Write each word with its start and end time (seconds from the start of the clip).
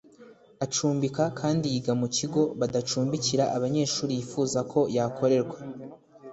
acumbika 0.65 1.23
kandi 1.39 1.65
yiga 1.73 1.93
mu 2.01 2.07
kigo 2.15 2.41
badacumbikira 2.59 3.43
abanyeshuri 3.55 4.11
yifuza 4.17 4.59
ko 4.71 4.79
yakorerwa 4.95 5.57